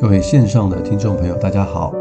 [0.00, 1.92] 各位线上的听众朋友，大家好，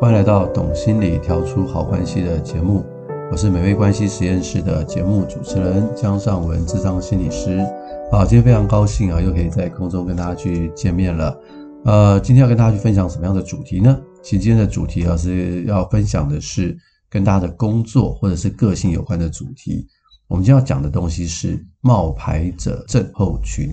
[0.00, 2.84] 欢迎来到《懂心理调出好关系》的节目，
[3.30, 7.64] 我是美味关系实验室的节目主持人江尚文，智商心理师。
[8.10, 11.38] 好，今天非常高兴啊，又可以在空中跟大家去见面了。
[11.84, 13.96] 呃，今天要跟大家去分享什么样的主题呢？
[14.20, 16.76] 其实今天的主题啊，是要分享的是
[17.08, 19.86] 跟大家的工作或者是个性有关的主题。
[20.26, 23.68] 我们今天要讲的东西是冒牌者症候群，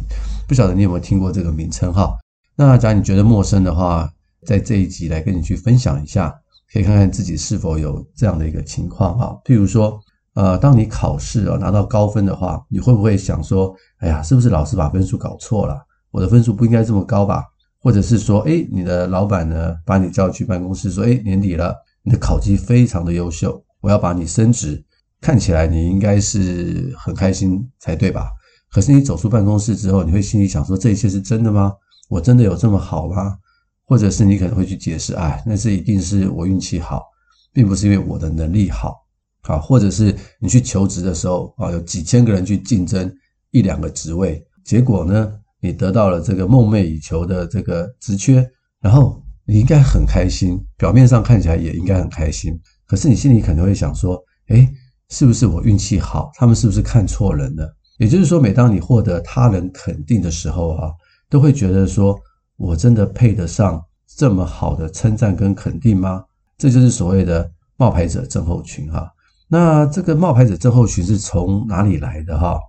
[0.48, 2.16] 不晓得你有没有听过这个名称哈？
[2.56, 4.10] 那假如你觉得陌生的话，
[4.46, 6.34] 在这一集来跟你去分享一下，
[6.72, 9.40] 可以看看自己是否有这样的一个情况哈。
[9.46, 10.00] 譬如说，
[10.34, 15.78] 呃，当你考试啊拿到高分的话，你会不会想说，哎呀，是不是老师把分数搞错了？
[16.12, 17.44] 我的分数不应该这么高吧？
[17.80, 24.84] 或者是说，哎，你的老板呢把你叫去办公室说，哎，年底了，你的考绩非常的优秀，我要把你升职，
[25.20, 28.30] 看起来你应该是很开心才对吧？
[28.72, 31.74] 可是你走出办公室之后，你会心里想说，这一切是真的吗？
[32.12, 33.38] 我真的有这么好吗？
[33.86, 37.06] 或者是你可能会去解释，哎，那是一定是我运气好，
[37.54, 38.98] 并不是因为我的能力好，
[39.44, 43.10] 啊，或者是你去求职的时候啊，有几千个人去竞争
[43.52, 48.46] 一两个职位，结果呢，你得到了这个梦寐以求的这个职缺，
[48.82, 54.68] 然后你应该很开心，表面上看起来也应该很开心，可是你心里可能会想说，诶，
[55.08, 56.30] 是不是我运气好？
[56.36, 57.74] 他们是不是看错人了？
[58.00, 60.92] 也就是说，每当你获得他人肯定的时候啊。
[61.32, 62.20] 都会觉得说，
[62.58, 63.82] 我真的配得上
[64.18, 66.26] 这么好的称赞跟肯定吗？
[66.58, 69.10] 这就是所谓的冒牌者症候群哈。
[69.48, 72.60] 那这个冒牌者症候群是从哪里来的哈？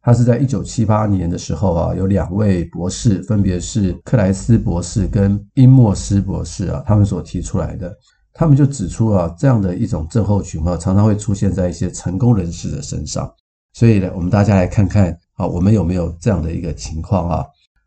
[0.00, 7.94] 它是在一九七八年的时候啊，有两位博士，分别是克莱斯博士跟因莫斯博士啊，他们所提出来的。
[8.32, 13.30] 他们就指出啊，这样的一种症候群啊，常常会出现在一些成功人士的身上。
[13.74, 17.44] 所以呢，我们大家来看看啊，我们有没有这样的一个情况啊？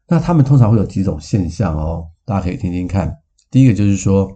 [0.10, 3.16] 那他们通常会有几种现象哦，大家可以听听看。
[3.52, 4.28] 第一个就是说，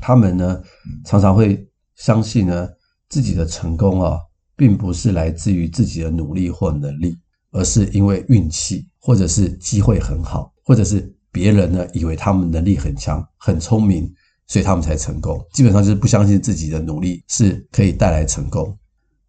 [0.00, 0.62] 他们呢
[1.04, 2.68] 常常会相信呢
[3.08, 4.18] 自己的成功啊，
[4.54, 7.18] 并不是来自于自己的努力或能力，
[7.50, 14.08] 而是因为运气，或者是机会很好，或者是别人呢以为他们能力很强、很聪明，
[14.46, 15.44] 所以他们才成功。
[15.52, 18.78] 基本上就是不相信自己的努力是可以带来成功。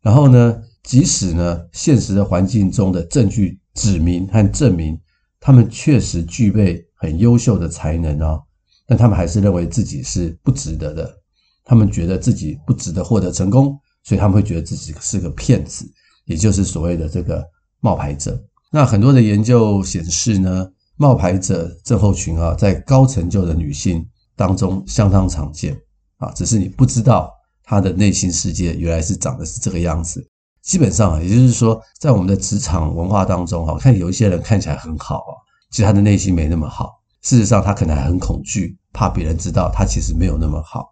[0.02, 4.96] 然后呢，即使呢现实的环境中的证据指明和证明。
[5.40, 8.40] 他们确实具备很优秀的才能啊，
[8.88, 11.16] 但他们还是认为自己是不值得的。
[11.64, 15.86] 他们觉得自己不值得获得成功，所以他们会觉得自己是个骗子，
[16.26, 17.46] 也就是所谓的这个
[17.82, 18.42] 冒牌者。
[18.72, 20.66] 那很多的研究显示呢，
[20.96, 24.06] 冒牌者症候群啊，在高成就的女性
[24.36, 25.78] 当中相当常见
[26.18, 27.32] 啊，只是你不知道
[27.64, 30.26] 她的内心世界原来是长得是这个样子。
[30.62, 35.34] 基本上啊，也就是说，在我们的职场文化当中，哈，看有一些人看起来很好啊，
[35.72, 37.02] 其实他的内心没那么好。
[37.22, 40.90] 事实上，他可能还很恐惧，怕别人知道他其实没有那么好。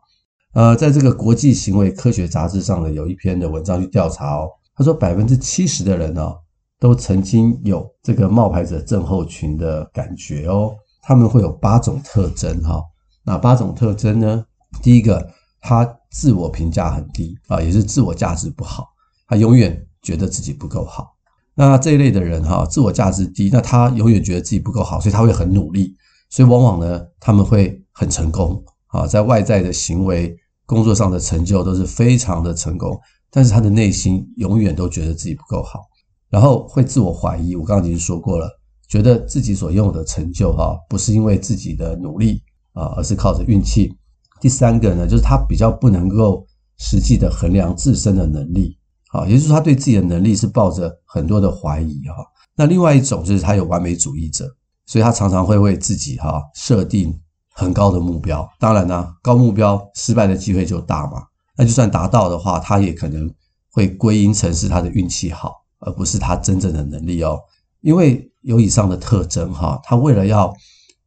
[0.53, 6.33] 呃，在这个国际行为科学杂志上呢，有一篇的文章去调查哦，他说百分之七十的人呢，
[6.79, 10.73] 都曾经有这个冒牌者症候群的感觉哦。
[11.01, 12.81] 他们会有八种特征哈，
[13.23, 14.45] 哪八种特征呢？
[14.81, 15.29] 第一个，
[15.61, 18.87] 他自我评价很低啊，也是自我价值不好。
[19.27, 21.15] 他永远觉得自己不够好，
[21.55, 25.95] 那这一类的人哈，自我价值低，那他永远觉得自己不够好，所以他会很努力，
[26.29, 32.99] 所以往往呢，他们会很成功啊，在外在的行为、工作上的成就都是非常的成功，
[33.31, 35.81] 但是他的内心永远都觉得自己不够好，
[36.29, 37.55] 然后会自我怀疑。
[37.55, 38.49] 我刚刚已经说过了，
[38.87, 42.43] 觉得自己所拥有的成就哈，不是因为自己的努力
[42.73, 43.91] 啊，而是靠着运气。
[44.39, 46.45] 第三个呢，就是他比较不能够
[46.77, 48.77] 实际的衡量自身的能力。
[49.15, 52.25] 啊，也就是，他对自己的能力是抱着很多的怀疑哈。
[52.55, 54.45] 那另外一种就是他有完美主义者，
[54.85, 57.17] 所以他常常会为自己哈设定
[57.53, 58.47] 很高的目标。
[58.59, 61.23] 当然呢，高目标失败的机会就大嘛。
[61.57, 63.33] 那就算达到的话，他也可能
[63.71, 67.39] 会归因成是他的运气好，而不是他真正的能力哦。
[67.81, 70.53] 因为有以上的特征哈，他为了要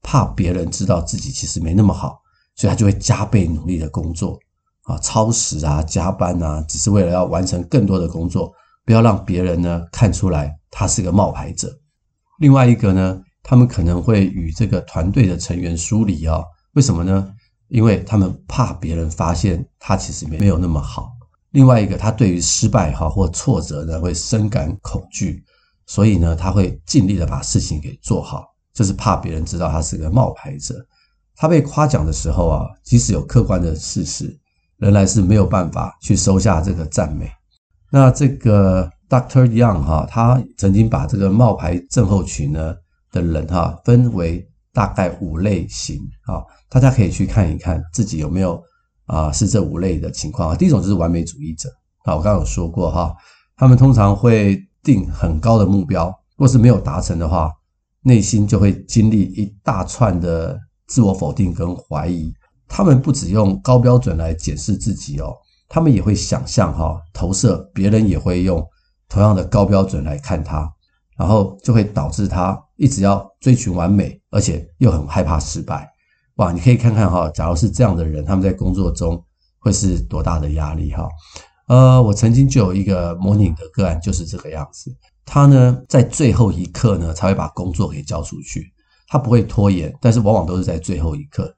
[0.03, 2.19] 怕别人知道自己其实没那么好，
[2.57, 4.39] 所以他就会加倍努力的工作。
[4.89, 8.51] 啊，超时啊，加班啊，只是为了要完成更多的工作，
[8.87, 11.71] 不要让别人呢看出来他是个冒牌者。
[12.39, 16.43] 另外一个呢，他们可能会与这个团队的成员疏离啊，
[16.73, 17.29] 为什么呢？
[17.69, 21.13] 因为他们怕别人发现他其实没没有那么好。
[21.51, 25.45] 另外一个，他对于失败哈或挫折呢会深感恐惧，
[25.87, 30.75] 所以呢他会尽力的把事情给做好，就是怕别人知道他是个冒牌者。
[31.37, 34.35] 他被夸奖的时候啊，即使有客观的事实，
[34.79, 37.31] 仍然是没有办法去收下这个赞美。
[37.91, 42.75] 那这个 Doctor Young 哈，他曾经把这个冒牌症候群呢
[43.13, 48.61] 的人哈分为大概五类型啊，大家可以去看一看自己有没有。
[49.09, 50.55] 啊，是这五类的情况啊。
[50.55, 51.71] 第一种就是完美主义者
[52.05, 53.17] 啊，我刚刚有说过哈，
[53.57, 57.51] 他们通常会定很高的目标，若是没有达成的话，
[58.03, 62.31] 内心就会经历一大串的自我否定跟怀疑。
[62.69, 65.35] 他们不只用高标准来检视自己哦，
[65.69, 68.65] 他们也会想象哈，投射别人也会用
[69.09, 70.71] 同样的高标准来看他，
[71.17, 75.89] 然后就会导致他一直要追寻完美，而且又很害怕失败。
[76.37, 79.21] 哇，你可以看看哈，假如是这样的人，他们在工作中
[79.59, 81.09] 会是多大的压力哈？
[81.67, 84.95] 呃，我曾经就有一个模拟的个案，就是这个样子。
[85.25, 88.73] 他呢，在最后一刻呢，才会把工作给交出去。
[89.09, 91.53] 他不会拖延，但是往往都是在最后一刻。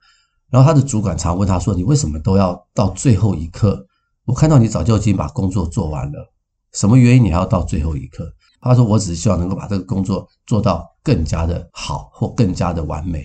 [0.50, 3.86] 然后他的主管常问他说：“你为什么都要到最后一刻？
[4.24, 6.32] 我看到你早就已经把工作做完了，
[6.72, 8.30] 什么原因你还要到最后一刻？”
[8.60, 13.24] 他说：“我只是希望能够把这个工作做到更加的好，或更加的完美。”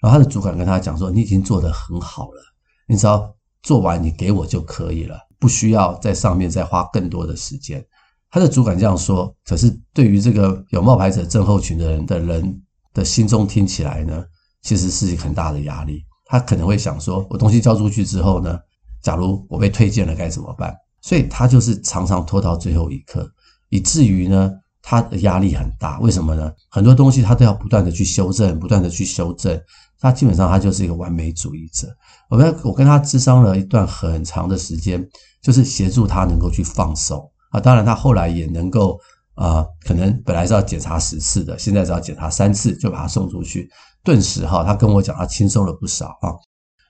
[0.00, 2.42] 然后他的主管跟他讲说：“你已经做得很好了，
[2.88, 3.32] 你只要
[3.62, 7.84] 做完，你给我就可以了，不需要在上面再花更多的时间。”
[8.28, 12.62] 他的主管这样说，可是对于这个有冒牌者症候群的人的人
[12.92, 14.24] 的心中听起来呢，
[14.62, 16.02] 其实是一个很大的压力。
[16.26, 18.58] 他可能会想说：“我东西交出去之后呢，
[19.02, 23.30] 假如我被推荐了该怎么办？”所以他就是常常拖到最后一刻，
[23.68, 24.50] 以至于呢，
[24.82, 26.00] 他的压力很大。
[26.00, 26.52] 为什么呢？
[26.68, 29.60] 很多东西他都要不断的去修正，不断的去修正。
[30.00, 31.88] 他基本上他就是一个完美主义者。
[32.28, 35.02] 我跟我跟他咨商了一段很长的时间，
[35.40, 37.60] 就是协助他能够去放手啊。
[37.60, 38.98] 当然，他后来也能够
[39.36, 43.70] 啊，可能本来是要检查十次的，现在只要检查三次就把他送出去。
[44.02, 46.34] 顿时哈，他跟我讲，他轻松了不少啊。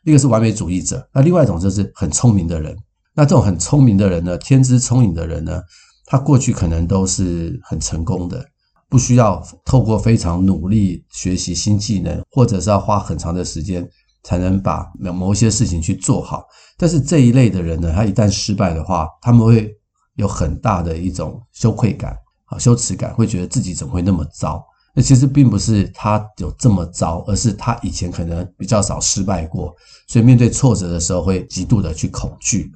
[0.04, 2.76] 一个是完美主义者，那另外一种就是很聪明的人。
[3.14, 5.60] 那这种很聪明的人呢，天资聪颖的人呢，
[6.04, 8.44] 他过去可能都是很成功的。
[8.88, 13.84] 不需要透过非常努力学习新技能，或者是要花很长的时间
[14.22, 16.44] 才能把某一些事情去做好。
[16.78, 19.75] 但是这一类的人呢，他一旦失败的话，他们会
[20.14, 22.16] 有很大的一种羞愧感
[22.46, 24.64] 啊、羞耻感，会觉得自己怎么会那么糟？
[24.94, 29.75] 那其实并不是他有这么糟，而是他以前可能比较少失败过，
[30.08, 32.70] 所以面对挫折的时候会极度的去恐惧。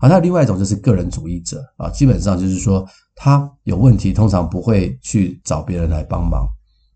[0.00, 2.86] 好，那另外一种就是个人主义者啊，基本上就是说。
[3.20, 6.46] 他有问题，通常不会去找别人来帮忙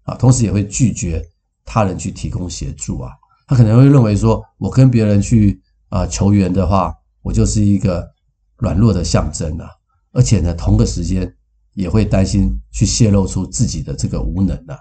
[0.04, 1.20] 啊，同时也会拒绝
[1.64, 3.10] 他人去提供协助啊。
[3.48, 8.08] 他可能会认为说，我跟别人去啊求援的话，我就是一个
[8.58, 9.66] 软弱的象征啊。
[10.12, 11.28] 而且呢，同个时间
[11.74, 14.78] 也会担心去泄露出自己的这个无能啊。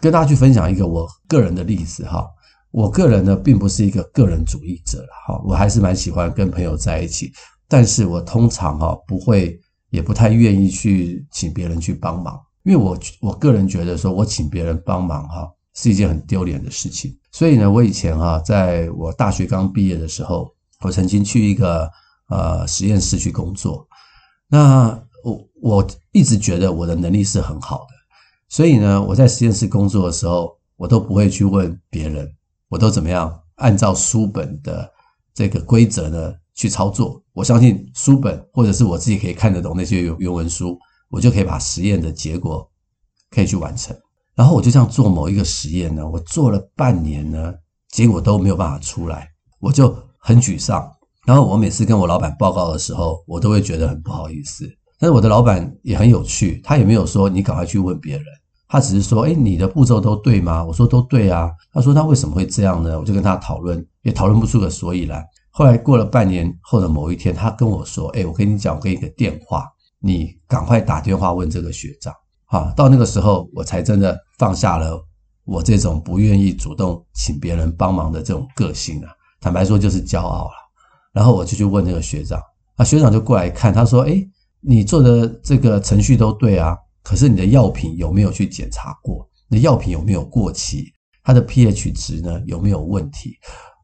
[0.00, 2.26] 跟大家去分享一个我个人的例子哈，
[2.70, 7.32] 我个人呢并不是一个个人主义者哈，我还是蛮喜欢跟朋友在一起，
[7.68, 9.58] 但是我通常哈不会。
[9.92, 17.14] 也不太愿意去请别人去帮忙，因为我我个人觉得说，我请别人帮忙哈是一件很丢脸的事情。
[17.30, 20.50] 所以呢，我以前哈，在我大学刚毕业的时候，
[20.80, 21.86] 我曾经去一个
[22.30, 23.86] 呃实验室去工作。
[24.48, 24.98] 那
[25.62, 27.94] 我一直觉得我的能力是很好的，
[28.48, 32.28] 所以呢，我在实验室工作的时候，我都不会去问别人，
[32.68, 34.90] 我都怎么样按照书本的
[35.32, 36.34] 这个规则呢？
[36.54, 40.78] 去操作，我相信书本或者是我自己可以看得懂那些原原文书，
[41.08, 42.70] 我就可以把实验的结果
[43.30, 43.96] 可以去完成。
[44.34, 47.54] 然后我就这样做某一个实验呢，我做了半年呢，
[47.88, 50.92] 结果都没有办法出来，我就很沮丧。
[51.24, 54.68] 然后我每次跟我老板报告的时候，我都会觉得很不好意思。
[55.02, 58.24] 但是我的老板也很有趣，他也没有说你赶快去问别人，
[58.68, 60.62] 他只是说，诶，你的步骤都对吗？
[60.62, 61.50] 我说都对啊。
[61.72, 62.96] 他说那为什么会这样呢？
[63.00, 65.20] 我就跟他讨论，也讨论不出个所以然。
[65.50, 69.66] 后来过了半年后的某一天，他跟我说：“哎，我跟你讲，我给你个电话，
[69.98, 72.14] 你赶快打电话问这个学长。”
[72.46, 75.04] 啊，到那个时候，我才真的放下了
[75.44, 79.10] 我这种不愿意主动请别人帮忙的这种个性啊。
[79.40, 80.52] 坦白说，就是骄傲了。
[81.12, 82.40] 然后我就去问那个学长，
[82.76, 84.24] 啊，学长就过来看，他说：“哎，
[84.64, 89.28] 你做的这个程序都对啊，可是你的药品有没有去检查过？
[89.48, 90.92] 你的药品有没有过期？
[91.24, 93.36] 它的 pH 值呢，有没有问题？”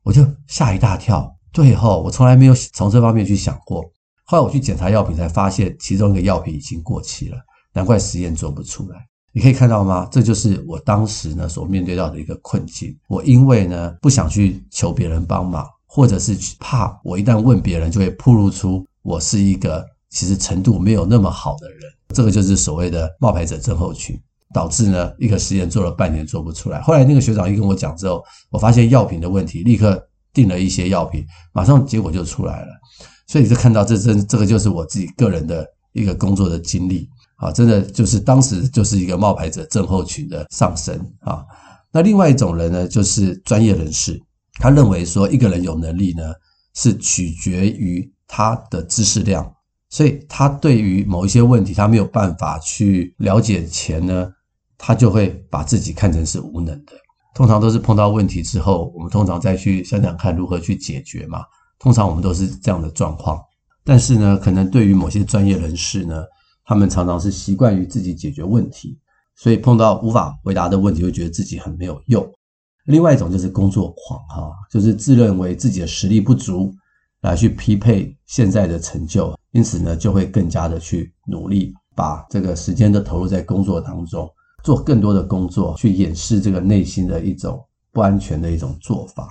[0.05, 1.31] 我就吓一大跳。
[1.53, 3.83] 对吼，我从来没有从这方面去想过。
[4.25, 7.39] 后来我去检查药品，才发现其中一个药品已经过期了，
[7.73, 8.99] 难怪实验做不出来。
[9.33, 10.09] 你可以看到吗？
[10.11, 12.97] 这就是我当时呢所面对到的一个困境。
[13.09, 21.81] 我因为呢不想去求别人帮忙，或者是怕我一旦问别人，就会暴露出我是一个其实程度没有那么好的人。
[22.15, 24.19] 这个就是所谓的冒牌者症候群，
[24.55, 26.81] 导致呢一个实验做了半年做不出来。
[26.81, 32.69] 后来那个学长一跟我讲之后，我发现药品的问题，立刻订了一些药品，马上结果就出来了。
[33.27, 37.09] 所以就看到这真这个就是我自己个人的一个工作的经历。
[37.37, 41.45] 啊，真的就是当时就是一个冒牌者症候群的上升啊。
[41.93, 44.21] 那另外一种人呢，就是专业人士，
[44.55, 46.33] 他认为说一个人有能力呢，
[46.75, 49.49] 是取决于他的知识量，
[49.91, 54.31] 所以他对于某一些问题他没有办法去了解前呢，
[54.77, 56.93] 他就会把自己看成是无能的。
[57.35, 61.45] 通常都是碰到问题之后，我们通常再去想想看如何去解决嘛。
[61.79, 63.41] 通常我们都是这样的状况，
[63.85, 66.25] 但是呢，可能对于某些专业人士呢。
[66.71, 68.99] 他们常常是习惯于自己解决问题，
[69.37, 72.31] 所以碰到无法回答的问题，会觉得自己很没有用。
[72.85, 76.71] 另外一种就是工作狂，哈，就是自认为自己的实力不足
[77.23, 84.29] 来去匹配现在的成就，因此呢，就会更加的去努力，把这个时间都投入在工作当中，
[84.63, 89.29] 做更多的工作，去掩饰这个内心的一种不安全的一种做法。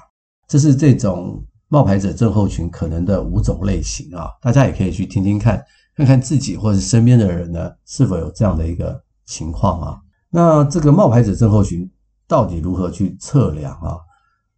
[0.48, 5.64] 这是这种冒牌者症候群可能的五种类型啊，大家也可以去听听看。
[5.96, 9.98] 看看自己或者身边的人呢，是否有这样的一个情况啊？
[10.30, 11.90] 那这个冒牌者症候群
[12.28, 13.98] 到底如何去测量啊？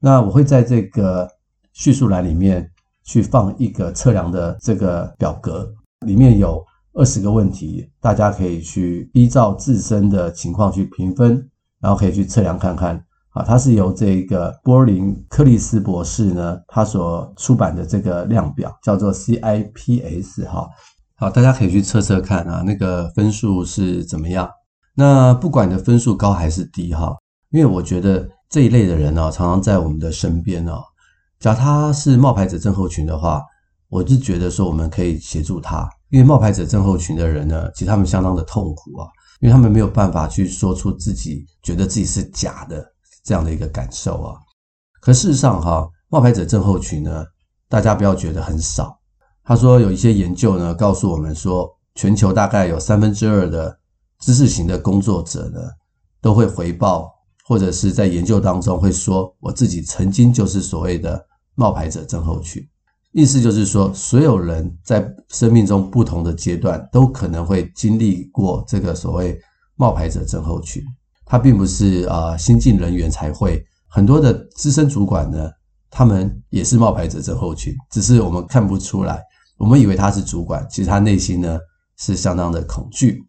[0.02, 1.26] 那我会在这个
[1.72, 2.70] 叙述栏里面
[3.10, 5.68] 去放一个测量的这个表格，
[6.06, 6.64] 里面有
[6.94, 11.50] 二十个问题，大家可以去依照自身的情况去评分，
[11.82, 13.44] 然后可以去测量看看啊。
[13.44, 20.70] 它是由这个波林克利斯博士呢，他所出版的这个量表叫做 CIPS 哈。
[21.16, 24.48] 好，大家可以去测测看啊，那个分数是怎么样？
[24.94, 27.18] 那不管你的分数高还是低哈，
[27.50, 30.84] 因为我觉得这一类的人呢，常常在我们的身边哦。
[31.40, 33.42] 假他是冒牌者症候群的话，
[33.88, 39.08] 我就觉得说我们可以协助他，因为冒牌者症候群的人呢，其实他们相当的痛苦啊，
[39.40, 42.86] 因为他们没有办法去说出自己觉得自己是假的
[43.24, 44.36] 这样的一个感受啊。
[45.02, 47.26] 可事实上哈，冒牌者症候群呢，
[47.70, 49.00] 大家不要觉得很少。
[49.46, 53.80] 他说有一些研究呢，告诉我们说，全球大概有三分之二的
[54.20, 55.62] 知识型的工作者呢，
[56.22, 57.10] 都会回报
[57.48, 61.26] 或者是在研究当中会说，我自己曾经就是所谓的
[61.56, 62.62] 冒牌者症候群。
[63.12, 69.40] 意思就是说，所有人在生命中不同的阶段都可能会经历过这个所谓
[69.76, 70.84] 冒牌者症候群。
[71.26, 75.50] 他并不是啊新进人员才会，很多的资深主管呢，
[75.90, 79.22] 他们也是冒牌者症候群，只是我们看不出来。
[79.58, 81.60] 我们以为他是主管，其实他内心呢
[81.98, 83.24] 是相当的恐惧。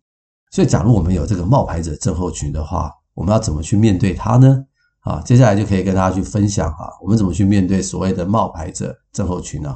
[0.50, 4.64] 所以，假如我们有这个冒牌者症候群的话，我们要怎么去面对他呢？
[5.00, 9.74] 啊，接下来就可以跟大家去分享啊，我们怎么去面对所谓的冒牌者症候群呢？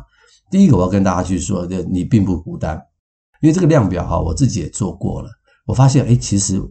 [0.50, 2.76] 第一个，我要跟大家去说，就你并不孤单，
[3.40, 5.30] 因为这个量表哈，我自己也做过了，
[5.66, 6.62] 我发现，诶，其实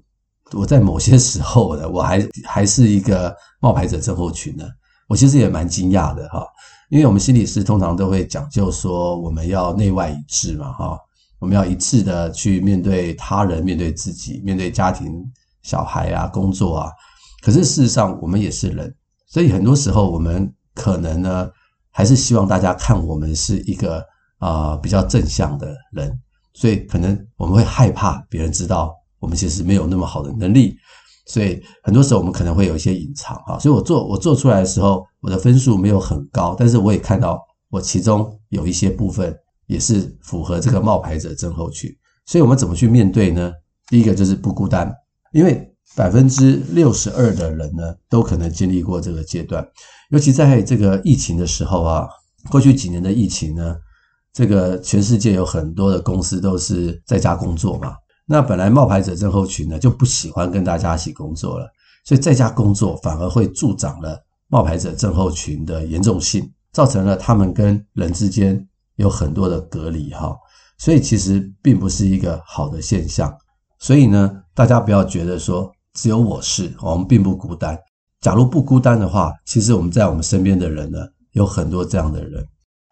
[0.51, 4.65] 我在某些时候呢，我还还是一个冒牌者症候群呢，
[5.07, 6.45] 我其实也蛮惊讶的哈。
[6.89, 10.99] 因为我们心理师通常都会讲究说，我们要内外一致嘛，哈，
[11.39, 15.11] 我们要一致的去面对他人、面对自己、面对家庭、
[15.63, 16.91] 小孩啊、工作啊。
[17.43, 18.95] 可是事实上，我们也是人，
[19.27, 21.49] 所以很多时候我们可能呢，
[21.91, 24.01] 还是希望大家看我们是一个
[24.37, 26.17] 啊、比较正向的人，
[26.53, 30.75] 所以可能我们会害怕别人知道我们其实没有那么好的能力。
[31.25, 39.33] 所以很多时候我们可能会有一些隐藏啊，所以我做我做出来的时候，我的分数没有很高，但是我也看到我其中有一些部分
[39.67, 41.89] 也是符合这个冒牌者症候群。
[42.25, 43.51] 所以我们怎么去面对呢？
[43.87, 44.93] 第一个就是不孤单，
[45.31, 49.63] 因为百分之六十二的人呢都可能经历过这个阶段，
[50.09, 52.07] 尤其在这个疫情的时候啊，
[52.49, 53.75] 过去几年的疫情呢，
[54.33, 57.95] 这个全世界有很多的公司都是在家工作嘛。
[58.25, 61.69] 那本来冒牌者症候群呢就不喜欢跟大家一起工作了，
[62.05, 70.35] 所以在家工作反而会助长了冒牌者症候群的严重性，造成了他们跟人之间有很多的隔离哈，
[70.77, 73.31] 所以其实并不是一个好的现象。
[73.83, 77.77] 所以呢，大家不要觉得说只有我是，我们并不孤单。
[78.21, 80.99] 假如不孤单的话，其实我们在我们身边的人呢
[81.33, 82.41] 有很多这样的人，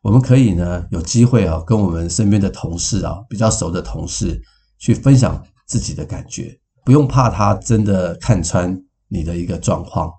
[0.01, 4.37] 我们可以呢有机会啊跟我们身边的同事啊比较熟的同事。
[4.83, 8.75] 去分享自己的感觉，不用怕他真的看穿
[9.07, 10.11] 你的一个状况。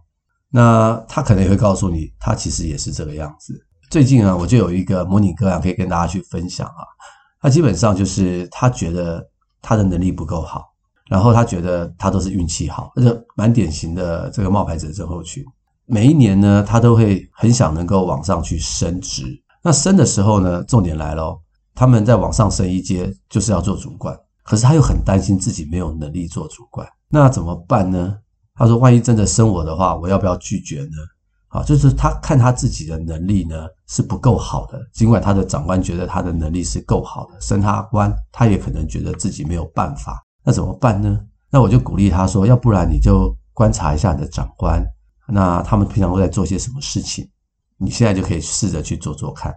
[0.51, 3.53] 那他可能也会告诉你，他其实也是这个样子。
[3.91, 6.85] 最近啊，我就有一个模拟个案可以跟大家去分享啊。
[7.41, 9.21] 他基本上就是他觉得
[9.63, 10.67] 他的能力不够好，
[11.09, 15.43] 然后他觉得他都是运气好，而且蛮典型的这个冒牌者症候群。
[15.87, 19.25] 每一年呢，他都会很想能够往上去升职。
[19.63, 21.41] 那升的时候呢，重点来咯，
[21.75, 24.19] 他们在往上升一阶，就是要做主管。
[24.43, 28.19] 可是他又很担心自己没有能力做主管，那怎么办呢？
[28.55, 30.97] 他说：“万一真的升我的话，我要不要拒绝呢？”
[31.49, 40.19] 啊，就是他看他自己的能力呢是不够好的，尽管他的长官觉得他的能力是够好的，升他官，他也可能觉得自己没有办法。
[40.43, 41.21] 那怎么办呢？
[41.51, 44.83] 那我就鼓励他说：“要不然你就观察一下你的长官，
[45.29, 47.29] 那他们平常都在做些什么事情？
[47.77, 49.55] 你现在就可以试着去做做看。”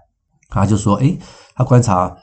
[0.51, 1.17] 他就说：“诶，
[1.55, 2.13] 他观察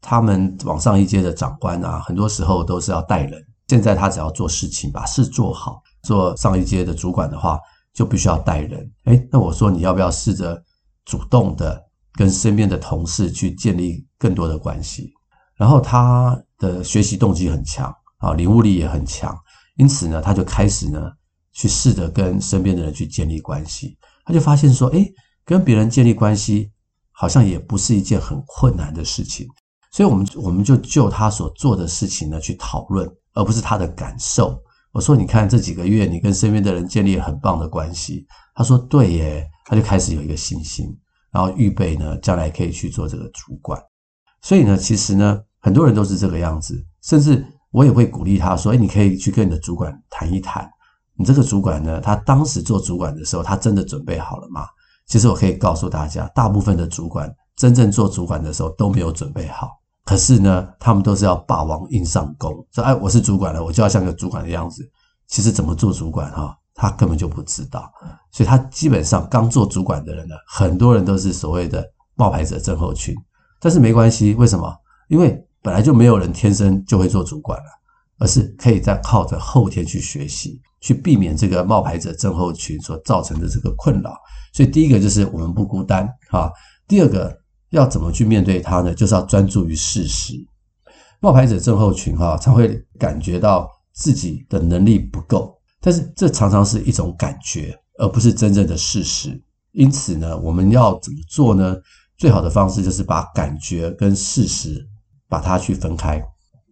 [0.00, 7.56] 他们往上一阶的长官啊，很多时候都是要带人，现在他只要做事情，把事做好，做上一阶的主管的话。”
[7.92, 10.62] 就必须要带人，诶，那我说你要不要试着
[11.04, 11.82] 主动的
[12.14, 15.12] 跟身边的同事去建立更多的关系？
[15.56, 19.36] 然后他的学习动机很强啊，领悟力也很强，
[19.76, 21.10] 因此呢，他就开始呢
[21.52, 23.96] 去试着跟身边的人去建立关系。
[24.24, 25.12] 他就发现说，诶，
[25.44, 26.70] 跟别人建立关系
[27.12, 29.46] 好像也不是一件很困难的事情。
[29.92, 34.56] 所以，我们我们就就他所做的事情呢去讨论，而不是他的感受。
[34.92, 40.96] 我说：“你看这几个月，你跟身边的人建立很棒的关系。”他说：“对耶。”他就开始有一个信心，
[41.30, 43.80] 然后预备呢，将来可以去做这个主管。
[44.42, 46.84] 所以呢，其实呢，很多人都是这个样子。
[47.02, 50.68] 甚至我也会鼓励他说：“诶，你可以去跟你的主管谈一谈。
[51.14, 54.66] 你这个主管呢，他当时做主管的时候，他真的准备好了吗？”
[55.06, 59.80] 其实我可以告诉大家，大部分的主管真正做主管的时候都没有准备好。
[60.04, 64.88] 可是呢，他们都是要霸王硬上弓，说：“哎，我是主管了，我就要像个主管的样子。”
[65.26, 67.92] 其实怎么做主管哈，他根本就不知道。
[68.30, 71.84] 所以他基本上刚做主管的人呢，很多人都是所谓的
[72.14, 73.14] 冒牌者症候群。
[73.60, 74.74] 但是没关系，为什么？
[75.08, 77.66] 因为本来就没有人天生就会做主管了，
[78.18, 84.16] 而是可以在靠着后天去学习，去避免这个冒牌者症候群所造成的这个困扰。
[84.52, 86.50] 所以第一个就是我们不孤单啊，
[86.88, 87.38] 第二个。
[87.70, 88.92] 要怎么去面对它呢？
[88.92, 90.34] 就是要专注于事实。
[91.20, 99.40] 冒牌者症候群哈，常会感觉到自己的能力不够，但是这常常是一种感觉，而不是真正的事实。
[99.72, 101.76] 因此呢，我们要怎么做呢？
[102.18, 104.86] 最好的方式就是把感觉跟事实
[105.28, 106.22] 把它去分开。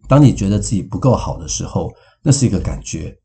[0.07, 1.89] 当你觉得自己不够好的时候，
[2.21, 3.17] 那是一个感觉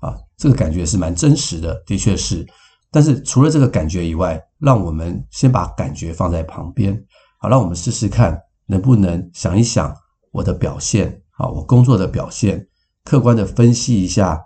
[0.00, 2.46] 啊，这个感觉是蛮真实的，的确是。
[2.90, 6.98] 但是除了这个感觉以外，让我们先把感觉放在旁边，
[7.38, 9.94] 好，让我们试试看能不能想一想
[10.32, 12.66] 我的表现，啊，我工作的表现，
[13.04, 14.42] 客观的分析一下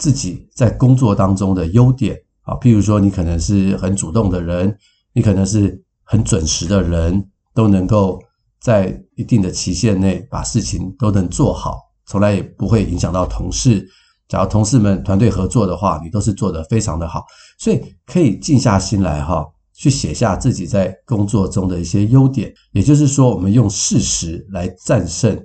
[0.00, 4.74] 自己在工作当中的优点，啊，譬如说你可能是很主动的人，
[5.12, 7.22] 你可能是很准时的人，
[7.54, 8.18] 都能够
[8.60, 13.86] 在一定的期限内把事情都能做好，从来也不会影响到同事。
[14.26, 17.22] 假如同事们团队合作的话，你都是做得非常的好，
[17.58, 22.50] 所以可以静下心来哈，去写下自己在工作中的一些优点。
[22.72, 25.38] 也就是说，我们用事实来战胜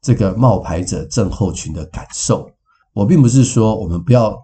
[0.00, 2.48] 这个冒牌者症候群的感受。
[2.98, 4.36] 我并不是说我们不要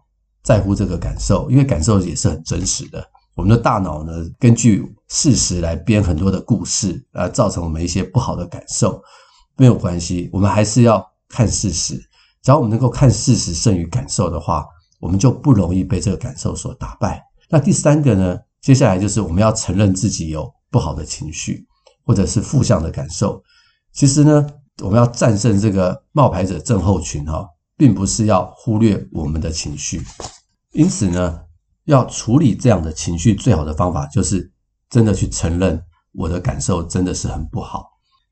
[0.44, 3.04] 在乎这个感受，因为感受也是很真实的。
[3.34, 9.02] 我们的大脑呢，根据事实来编很多的故事，来造成我们一些不好的感受，
[9.56, 11.96] 没有关系，我们还是要看事实。
[12.44, 14.64] 只要我们能够看事实胜于感受的话，
[15.00, 17.20] 我们就不容易被这个感受所打败。
[17.48, 18.38] 那第三个呢？
[18.60, 21.66] 接下来就是我们要承认自己有不好的情绪，
[22.06, 23.42] 或者是负向的感受。
[23.92, 24.46] 其实呢，
[24.80, 27.44] 我们要战胜这个冒牌者症候群哈，
[27.76, 30.02] 并不是要忽略我们的情绪。
[30.72, 31.40] 因此呢，
[31.84, 34.52] 要处理这样的情绪，最好的方法就是
[34.90, 35.82] 真的去承认
[36.12, 37.90] 我的感受真的是很不好。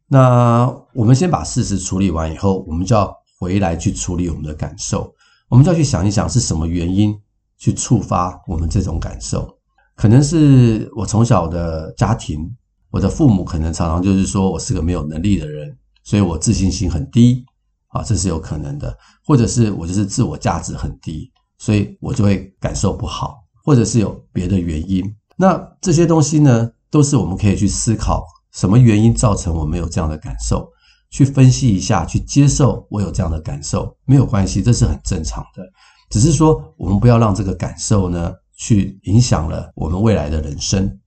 [0.08, 3.20] 那我们先把事实处理完以后，我们就要。
[3.42, 5.12] 回来去处理我们的感受，
[5.48, 7.12] 我们就要去想一想是什么原因
[7.58, 9.58] 去触发我们这种感受。
[9.96, 12.48] 可能是我从小的家庭，
[12.92, 17.44] 我的父母可能常常就是说我是个没有能力的人，所以我自信心很低
[17.92, 18.96] 啊，这是有可能的。
[19.24, 25.04] 或者是我就是自我价值很低，所以我就会感受不好，或者是有别的原因。
[25.36, 30.68] 那这些东西呢，都是我们可以去思考什么原因造成我们有这样的感受。
[31.10, 35.62] 去分析一下，去接受我有这样的感受，没有关系，这是很正常的。
[36.08, 40.98] 只是说，我们不要让这个感受呢，去影响了我们未来的人生。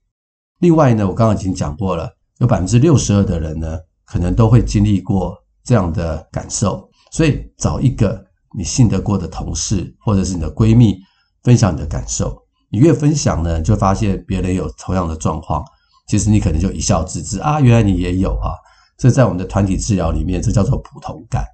[0.60, 5.36] 另外呢，我刚刚已经讲过了，有百分之六十二的人呢，可能都会经历过
[5.66, 6.88] 这样的感受。
[7.12, 8.24] 所以，找一个
[8.58, 10.98] 你信得过的同事，或者是你的闺蜜，
[11.44, 12.42] 分享你的感受。
[12.70, 15.64] 你越分享呢，就发现别人有同样的状况，
[16.08, 18.56] 其实你可能就一笑置之啊，原来你也有啊。
[18.98, 21.46] 这在我们的团体治疗里面，这叫做普同感，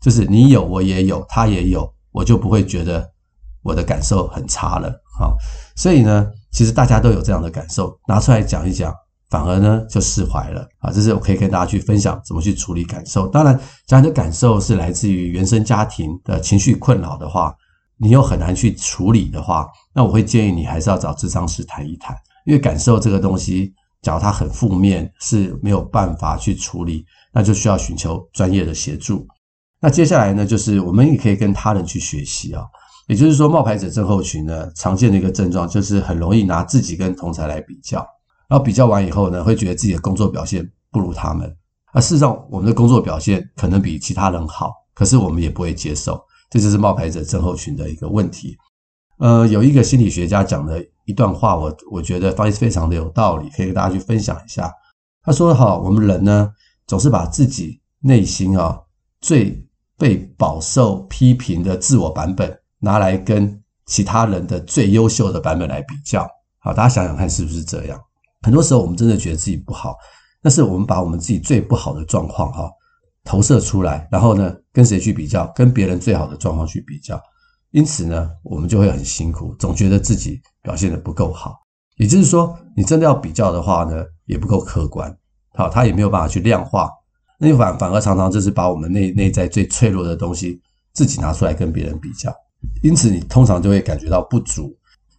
[0.00, 3.06] 就是你有我也有，他也有，我就不会觉得
[3.62, 4.88] 我的感受很差了。
[5.20, 5.32] 啊，
[5.76, 8.94] 所以呢，其实大家都有这样的感受，拿出来讲一讲，
[9.30, 10.66] 反而呢就释怀了。
[10.78, 13.26] 啊，这是我可以跟大家去分享怎么去处理感受。
[13.28, 17.54] 当然，假如你的感受是来自于原生家庭的情绪困扰的话，
[17.98, 29.26] 你又很难去处理的话，那我会建议你还是要找咨商师谈一谈，因为感受这个东西，假如它很负面，是没有办法去处理，那就需要寻求专业的协助。
[29.80, 32.64] 那接下来呢，就是我们也可以跟他人去学习啊，
[33.08, 38.06] 也就是说，冒牌者症候群呢，常见的一个症状就是很容易拿自己跟同才来比较，
[38.48, 41.56] 然后比较完以后呢，会觉得自己的工作表现不如他们，
[41.92, 46.22] 而事实上，我们的工作表现可能比其他人好，可是我们也不会接受。
[46.48, 48.56] 这就是冒牌者症候群的一个问题。
[49.18, 54.70] 呃，有一个心理学家讲的一段话，我我觉得非非常的有道理，可以跟大家去分享一下。
[55.22, 56.52] 他说：“哈，我们人呢，
[56.86, 58.78] 总是把自己内心啊
[59.20, 59.66] 最
[59.98, 66.28] 被饱受批评的自我版本，拿来跟其他人的最优秀的版本来比较。
[66.58, 68.00] 好，大家想想看，是不是这样？
[68.46, 69.96] 很多时候，我们真的觉得自己不好，
[70.40, 72.70] 但是我们把我们自己最不好的状况，哈。”
[73.26, 75.52] 投射出来，然后呢，跟谁去比较？
[75.52, 77.20] 跟别人最好的状况去比较，
[77.72, 81.56] 因此呢，我们就会很辛苦，总觉得自己表现得不够好。
[81.96, 85.12] 也就是说，你真的要比较的话呢，也不够客观，
[85.54, 86.88] 好，他也没有办法去量化。
[87.40, 90.60] 那你反反而常常就是把我们内内在最脆弱的东西
[90.92, 92.32] 自己拿出来跟别人比较，
[92.84, 94.72] 因此你通常就会感觉到不足。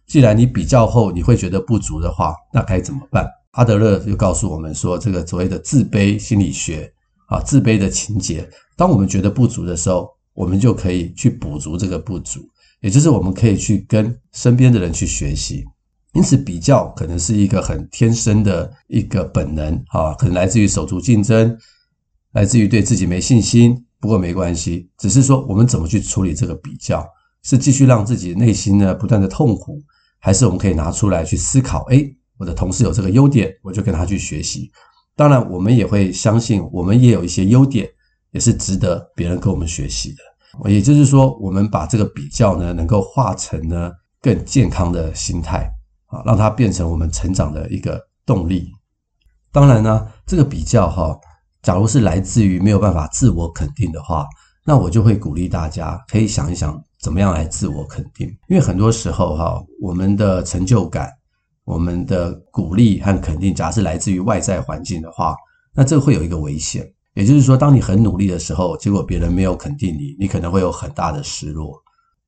[0.08, 3.24] 既然你比较后你会觉得不足的话，那该怎么办？
[3.52, 6.92] 阿德勒就告诉我们说，这个所谓的自卑心理学。
[7.30, 8.48] 啊，自卑的情节。
[8.74, 12.40] 当我们觉得不足的时候，我们就可以去补足这个不足，
[12.80, 15.62] 也就是我们可以去跟身边的人去学习。
[16.14, 21.54] 因此，比较可能是一个很天生的一个本能，啊，可能来自于手足竞争，
[22.32, 23.76] 来自于对自己没信心。
[24.00, 27.06] 不过没关系，只是说我们怎么去处理这个比较，
[27.42, 29.78] 是继续让自己内心呢不断的痛苦，
[30.18, 31.84] 还是我们可以拿出来去思考？
[31.84, 34.70] 诶，我的同事有这个优点，我就跟他去学习。
[35.16, 37.88] 当然，我们也会相信，我们也有一些优点，
[38.30, 40.70] 也是值得别人跟我们学习的。
[40.70, 45.70] 也就是说，我们把这个比较呢，能够化成呢更健康的心态
[46.06, 48.70] 啊，让它变成我们成长的一个动力。
[49.52, 51.16] 当然呢，这个比较哈，
[51.62, 54.26] 假如是来自于没有办法自我肯定的话，
[54.64, 58.28] 那我就会鼓励大家可以想一想，怎么样来自我肯定。
[58.48, 61.10] 因为很多时候哈，我们的成就感。
[61.64, 65.36] 我们的鼓励和肯定，假设来自于外在环境的话，
[65.74, 66.82] 那这会有一个危险。
[67.12, 71.74] 也就是说，当你很努力的时候，结果别人没有肯定你，你可能会有很大的失落。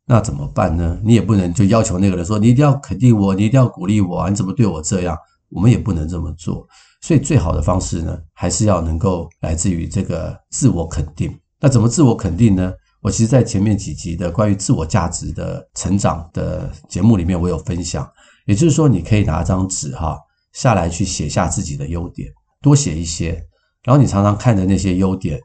[0.04, 1.00] 那怎么办呢？
[1.02, 5.16] 你也不能就要求那个人说，你一定要肯定我，你一定要鼓励我啊，你怎么对我这样？
[5.48, 6.68] 我们也不能这么做。
[7.00, 11.34] 所以，最好的方式呢，还是要能够来自于这个自我肯定。
[11.58, 12.70] 那怎么自我肯定呢？
[13.02, 18.06] 我其实，在前面几集的关于自我价值的成长的节目里面，我有分享。
[18.46, 20.18] 也就是说，你可以拿张纸哈
[20.52, 23.42] 下来去写下自己的优点，多写一些。
[23.84, 25.40] 然后你常常看着那些优点，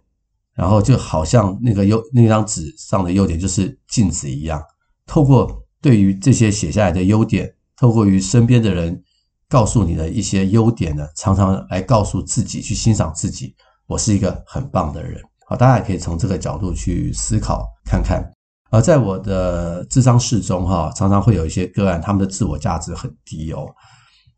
[0.53, 4.61] 然后就好像那个优那张纸上的优点就是镜子一样。
[5.05, 9.01] 透过对于这些写下来的优点，透过于身边的人
[9.47, 13.55] 告诉你的一些优点呢，常常来告诉自己去欣赏自己，
[13.87, 15.21] 我是一个很棒的人。
[15.47, 18.23] 好，大家也可以从这个角度去思考看看。
[18.71, 23.67] 而在我的咨商室中，哈，常常会有一些个案，他们的自我价值很低哦，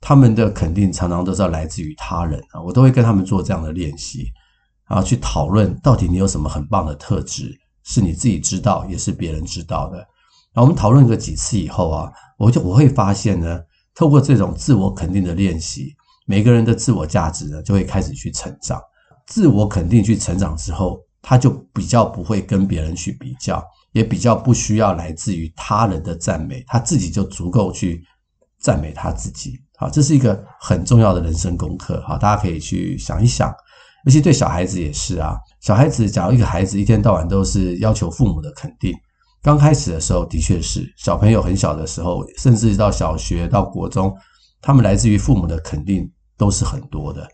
[0.01, 4.25] 他们的肯定常常都是要来自于他人啊，我都会跟他们做这样的练习，
[4.87, 9.97] 然后去讨论到底你有什么很棒的特质，是你自己知道，也是别人知道的。
[10.53, 13.61] 然后我们讨论个几次以后啊，我就我会发现呢，
[13.95, 18.79] 透过这种自我肯定的练习，每个人的自我价值呢就会开始去成长，
[19.27, 23.63] 自我肯定去成长之后，他就比较不会跟别人去比较。
[23.93, 28.03] 也比较不需要来自于他人的赞美，他自己就足够去
[28.59, 29.59] 赞美他自己。
[29.75, 32.03] 好，这是一个很重要的人生功课。
[32.05, 33.51] 好，大家可以去想一想，
[34.05, 35.35] 尤其对小孩子也是啊。
[35.61, 38.93] 小孩子，假如一个孩子一天到晚都是要求父母的肯定，
[39.41, 44.15] 刚开始的时候的确是小朋友很小的时候，甚至到小学到国中，
[44.61, 47.27] 他们来自于父母的肯定都是很多的。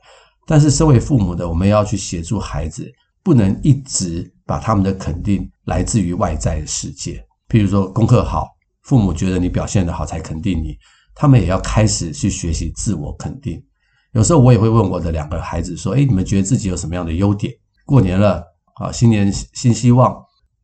[0.45, 2.91] 但是身为父母的，我们要去协助孩子。
[3.25, 8.49] 不能一直把他们的肯定来自于外在的世界，譬如说功课好，
[8.81, 10.77] 父母觉得你表现得好才肯定你，
[11.15, 13.63] 他们也要开始去学习自我肯定。
[14.11, 17.53] 有时候我也会问我的两个孩子说：“诶，你们觉得自己有什么样的优点？
[17.85, 20.13] 过年了啊，新年新希望，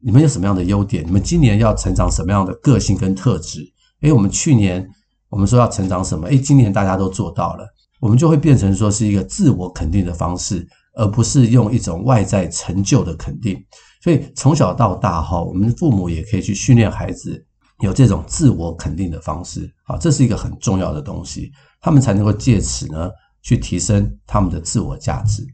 [0.01, 1.01] 你们有什么样的优点？
[1.07, 3.63] 你们今年要成长什么样的个性跟特质？
[4.01, 4.85] 诶，我们去年
[5.29, 6.27] 我们说要成长什么？
[6.27, 7.65] 诶，今年大家都做到了，
[7.99, 13.57] 我们就会变成说是一个自我肯定的方式。”而不是用一种外在成就的肯定。
[14.03, 17.41] 所以从小到大哈，我们父母也可以去训练孩子
[17.81, 23.09] 有这种自我肯定的方式啊，这是一个很重要的东西，他们才能够借此呢
[23.43, 25.45] 去提升他们的自我价值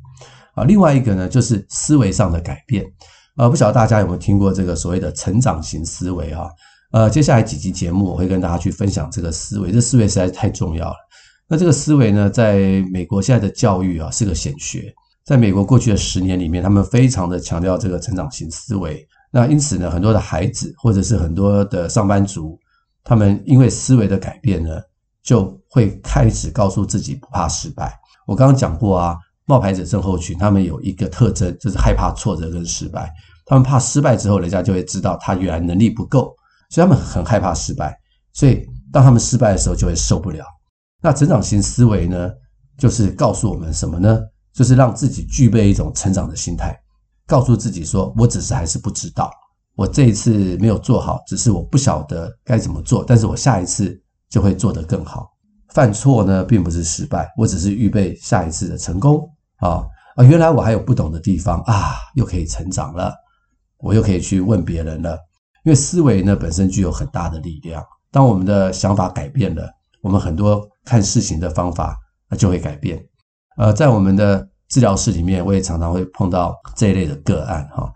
[0.55, 0.63] 啊。
[0.63, 2.83] 另外一个呢，就是思维上的改变。
[3.35, 6.47] 呃，不晓得大家有没有听过这个所谓的成长型思维啊？
[6.91, 10.95] 呃，接下来几集节目我会跟大家去分享这个思维，这思维实在是太重要了。
[11.47, 19.07] 那这个思维呢，在美国现在的教育啊是个显学，在美国过去的十年里面，他们非常的强调这个成长型思维。
[19.31, 22.57] 那因此呢，很多的孩子或者是很多的上班族，
[23.03, 24.81] 他们因为思维的改变呢，
[25.21, 27.93] 就会开始告诉自己不怕失败。
[28.25, 33.11] 我刚刚讲过啊，冒牌者症候群他们有一个特征，就是害怕挫折跟失败。
[33.45, 36.33] 他们怕失败之后，人家就会知道他原来能力不够，
[36.71, 37.95] 所以他们很害怕失败。
[38.33, 40.43] 所以当他们失败的时候，就会受不了。
[41.05, 42.31] 那成长型思维呢，
[42.79, 44.19] 就是告诉我们什么呢？
[44.55, 46.75] 就是让自己具备一种成长的心态，
[47.27, 49.29] 告诉自己说：“我只是还是不知道，
[49.75, 53.95] 我这一次没有做好，只是我不晓得该怎么做，但是我下一次
[54.31, 55.29] 就会做得更好。
[55.75, 60.23] 犯错呢，并不是失败，我只是预备下一次的成功啊啊！
[60.23, 63.13] 原来我还有不懂的地方啊，又可以成长了，
[63.77, 65.15] 我又可以去问别人了。
[65.65, 69.69] 因为思维呢，本身具有很大的力量，当我们的想法改变了，
[70.01, 70.67] 我们很多。
[70.85, 71.97] 看事情的方法，
[72.29, 73.03] 那就会改变。
[73.57, 77.91] 呃，在我们的治疗室里面，我也常常会碰到这一类的个案哈。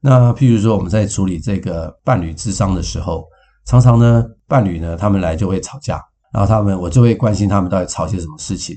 [0.00, 3.24] 那譬如说，我们在处理这个伴侣咨商的时候，
[3.66, 6.02] 常常呢，伴侣呢，他们来就会吵架，
[6.32, 8.74] 然后他们我就会关心他们到底吵些什么事情。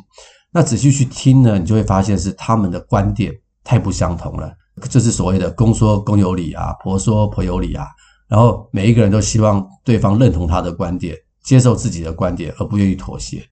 [0.52, 4.54] 那仔细去听呢，你就会发现是他们的观点太不相同了，
[4.90, 7.88] 就是所谓的公说公有理啊，婆说婆有理啊。
[8.28, 13.44] 然后每一个人都希望对方认同他的观点，接受自己的观点，而不愿意妥协。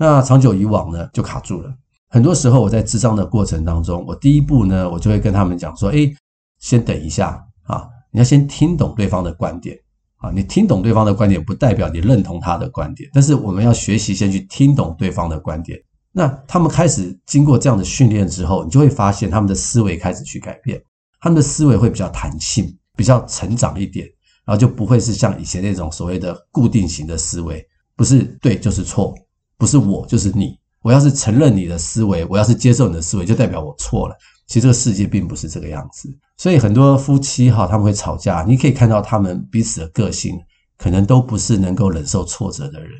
[0.00, 1.70] 那长久以往呢，就卡住了。
[2.08, 6.10] 很多时候我在智商的过程当中，我第一步呢，我就会跟他们讲说：“诶，
[6.58, 9.78] 先等一下啊，你要先听懂对方的观点
[10.16, 10.30] 啊。
[10.34, 15.78] 你听懂对方的观点，不代表你认同他的观点，但是我们要学习先去听懂对方的观点。
[16.12, 20.82] 那他们开始经过这样的训练之后，你就会发现他们的思维开始去改变，
[21.20, 24.06] 他们的思维会比较弹性，比较成长一点，
[24.46, 27.62] 然后就不会是像以前那种所谓的固定型的思维，
[27.94, 29.14] 不是对就是错。”
[29.60, 34.16] 不是我就是你，我要是承认你的思维，我要是接受你的思维，就代表我错了。
[34.46, 40.40] 其实这个世界并不是这个样子，所以很多夫妻哈，他们会吵架，你可以看到他们彼此的个性，
[40.78, 42.90] 可能都不是能够忍受挫折的人。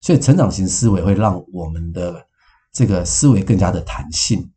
[0.00, 2.20] 所以成长型思维会让我们的
[2.72, 4.50] 这个思维更加的弹性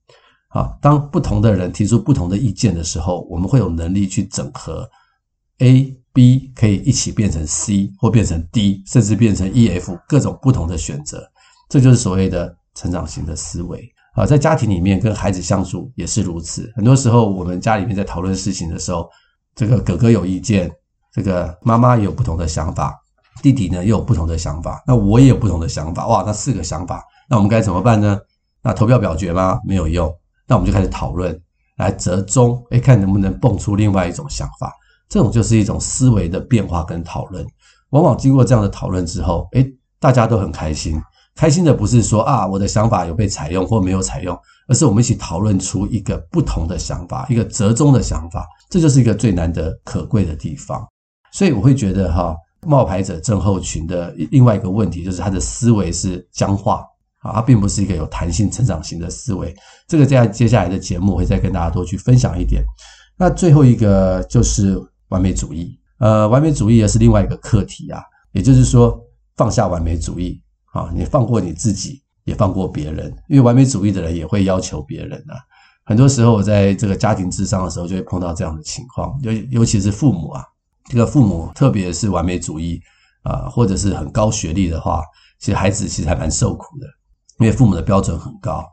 [0.50, 0.76] 啊。
[0.82, 4.90] 当不同的人提出不同的意见的时候，我们会有能力去整合
[5.60, 11.30] A、B 可以一起变成 C 或变成 D，甚至变成 E、F 各种不同的选择。
[11.70, 13.82] 这就是所谓的成长型的思维
[14.16, 16.72] 啊，在家庭里面跟孩子相处也是如此。
[16.76, 19.10] 很多时候，我们家里面在讨论事情的时候，
[19.56, 20.72] 这个哥哥有意见，
[21.12, 22.96] 这个妈妈也有不同的想法，
[23.42, 26.06] 弟弟呢又有不同的想法，那我也有不同的想法。
[26.08, 28.20] 哇，那四个想法，那我们该怎么办呢？
[28.62, 29.60] 那投票表决吗？
[29.66, 30.14] 没有用。
[30.48, 31.40] 那我们就开始讨论，
[31.78, 34.72] 来折中，诶，看能不能蹦出另外一种想法。
[35.10, 37.46] 这种就是一种思维的变化跟讨论。
[37.90, 39.66] 往往经过这样的讨论之后，诶，
[40.00, 41.02] 大家都很开心。
[41.36, 50.88] 开心的不是说啊，我的想法有被采用或没有采用，而是我们一起讨论出一个不同的想法，一个折中的想法，这就是一个最难得可贵的地方。
[51.32, 56.86] 所以我会觉得哈，冒牌者症候群的另外一个问题就是他的思维是僵化
[57.22, 59.52] 啊，他并不是一个有弹性成长型的思维。
[59.88, 62.64] 这个在接下来的节目会再跟大家多去分享一点。
[63.18, 69.02] 那最后一个就是完美主义，呃，完美主义也是另外一个课题啊，也就是说
[69.36, 70.40] 放下完美主义。
[70.74, 75.40] 啊，你放过你自己，也放过别人，因为完美主义的人也会要求别人啊。
[75.86, 80.44] 很多时候，我在这个家庭智商的时候，就会碰到这样的情况，尤尤其是父母啊，
[80.90, 82.82] 这个父母特别是完美主义
[83.22, 85.04] 啊，或者是很高学历的话，
[85.40, 86.88] 其实孩子其实还蛮受苦的，
[87.40, 88.66] 因为父母的标准很高。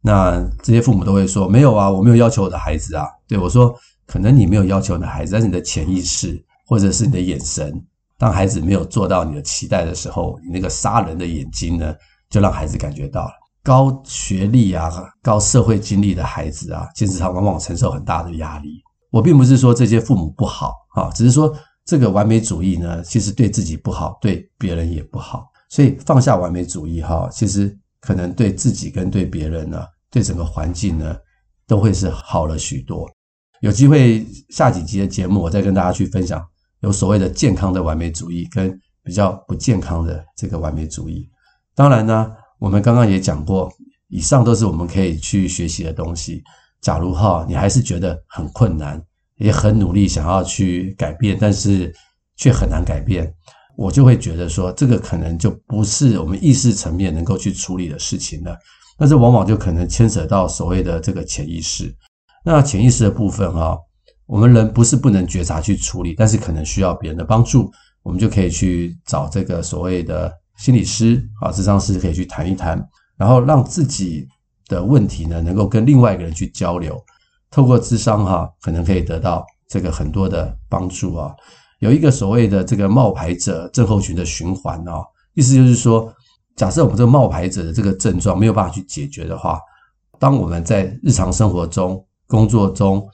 [0.00, 3.74] 那这些父母都会说：“没有啊，我没有要求我的孩子啊。”对我说
[4.06, 7.82] ：“可能你没有要求你的孩子，但是你的潜意识或者是你的眼神。”
[8.18, 11.94] 当孩子没有做到你的期待的时候，你那个杀人的眼睛呢，
[12.30, 13.32] 就让孩子感觉到了。
[13.62, 18.82] 高学历啊、高社会经历的孩子啊，其实他往往承受很大的压力。
[19.10, 25.46] 我并不是说这些父母不好啊，只是说这个完美主义呢，其实对自己不好，对别人也不好。
[25.70, 31.16] 所以放下完美主义哈，其实可能对自己跟对别人呢，对整个环境呢，
[31.66, 33.10] 都会是好了许多。
[33.60, 36.44] 有机会下几集的节目，我再跟大家去分享。
[36.84, 41.26] 有所谓的健康的完美主义跟比较不健康的这个完美主义。
[41.74, 43.72] 当然呢，我们刚刚也讲过，
[44.08, 46.42] 以上都是我们可以去学习的东西。
[46.82, 49.02] 假如哈，你还是觉得很困难，
[49.36, 51.90] 也很努力想要去改变，但是
[52.36, 53.32] 却很难改变，
[53.78, 58.54] 我就会觉得说，这个可能就不是我们意识层面能够去处理的事情了。
[58.98, 61.90] 那这往往就可能牵扯到所谓的这个潜意识。
[62.44, 63.78] 那潜意识的部分哈，
[64.26, 67.70] 我们人不是不能觉察去处理，但是可能需要别人的帮助，
[68.02, 72.82] 我们就可以去找这个所谓的心理师啊、咨商师，可以去谈一谈，
[73.16, 74.28] 然后让自己。
[74.66, 76.98] 的问题呢，能够跟另外一个人去交流，
[77.50, 81.34] 透过咨商哈，可能可以得到这个很多的帮助啊。
[81.80, 86.10] 有一个所谓的这个冒牌者症候群的循环啊，意思就是说，
[86.56, 89.60] 假设我们这个冒牌者的这个症状没有办法去解决的话，
[90.18, 93.06] 当我们在日常生活中、工作中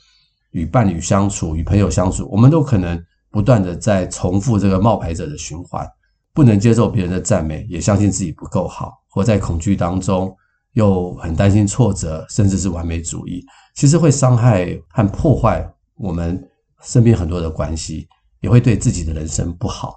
[0.50, 5.86] 与伴侣相处、与朋友相处，我们都可能不断的在重复这个冒牌者的循环，
[6.32, 10.34] 不能接受别人的赞美，也相信自己不够好，活在恐惧当中。
[10.74, 16.40] 又很担心挫折，甚至是完美主义，其实会伤害和破坏我们
[16.84, 18.06] 身边很多的关系，
[18.40, 19.94] 也会对自己的人生不好。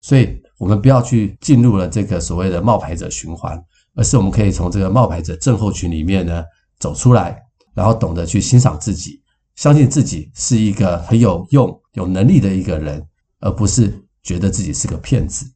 [0.00, 3.60] 所以，我们不要去进入了这个所谓的冒牌者循环，
[3.96, 6.44] 而是我们可以从这个冒牌者症候群里面呢
[6.78, 7.42] 走出来，
[7.74, 9.20] 然后懂得去欣赏自己，
[9.62, 13.00] 相信自己是一个很有用、有能力的一个人，
[13.38, 15.46] 而不是觉得自己是个骗子。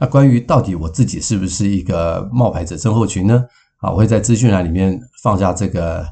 [0.00, 3.44] 那关于到底我自己是不是一个冒牌者症候群呢？
[3.76, 6.04] 啊，我会在资讯栏里面放下这个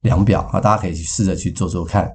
[0.00, 2.10] 量表啊，大家可以去试着去做做看，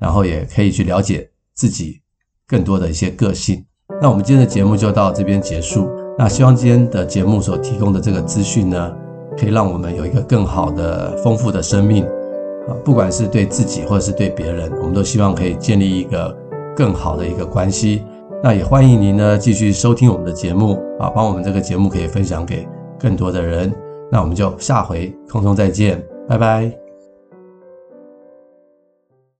[0.00, 2.02] 然后也可以去了解自己
[2.44, 3.64] 更多的一些个性。
[4.00, 5.88] 那我们今天的节目就到这边结束。
[6.18, 8.92] 那希望今天的节目所提供的这个资讯呢，
[9.38, 12.04] 可以让我们有一个更好的、丰富的生命
[12.68, 16.36] 啊，不管是对自己或者是对别人，我们都希望可以建立一个
[16.76, 18.02] 更好的一个关系。
[18.42, 22.66] 那也欢迎您呢继续收听我们的节目啊，帮我们这个节目可以分享给
[22.98, 23.72] 更多的人。
[24.10, 26.81] 那我们就下回空中再见，拜拜。